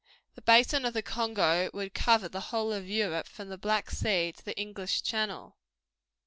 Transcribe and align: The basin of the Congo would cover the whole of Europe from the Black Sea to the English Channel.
The 0.33 0.41
basin 0.41 0.83
of 0.85 0.95
the 0.95 1.03
Congo 1.03 1.69
would 1.75 1.93
cover 1.93 2.27
the 2.27 2.39
whole 2.49 2.73
of 2.73 2.89
Europe 2.89 3.27
from 3.27 3.49
the 3.49 3.57
Black 3.59 3.91
Sea 3.91 4.31
to 4.31 4.43
the 4.43 4.57
English 4.57 5.03
Channel. 5.03 5.55